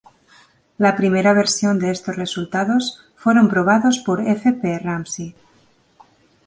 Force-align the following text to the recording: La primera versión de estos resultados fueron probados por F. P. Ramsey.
La 0.79 0.95
primera 0.95 1.31
versión 1.31 1.77
de 1.77 1.91
estos 1.91 2.15
resultados 2.15 3.05
fueron 3.15 3.47
probados 3.49 3.99
por 3.99 4.27
F. 4.27 4.51
P. 4.51 4.79
Ramsey. 4.79 5.35